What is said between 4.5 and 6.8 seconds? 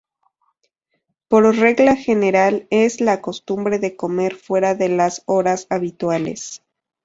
de las horas habituales.